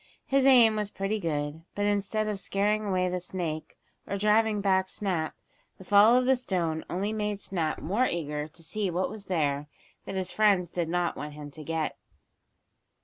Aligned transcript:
His 0.25 0.47
aim 0.47 0.77
was 0.77 0.89
pretty 0.89 1.19
good, 1.19 1.61
but 1.75 1.85
instead 1.85 2.27
of 2.27 2.39
scaring 2.39 2.83
away 2.85 3.07
the 3.07 3.19
snake, 3.19 3.77
or 4.07 4.17
driving 4.17 4.59
back 4.59 4.89
Snap, 4.89 5.35
the 5.77 5.83
fall 5.83 6.15
of 6.17 6.25
the 6.25 6.35
stone 6.35 6.83
only 6.89 7.13
made 7.13 7.39
Snap 7.39 7.77
more 7.79 8.07
eager 8.07 8.47
to 8.47 8.63
see 8.63 8.89
what 8.89 9.11
was 9.11 9.25
there 9.25 9.67
that 10.05 10.15
his 10.15 10.31
friends 10.31 10.71
did 10.71 10.89
not 10.89 11.15
want 11.15 11.33
him 11.33 11.51
to 11.51 11.63
get. 11.63 11.99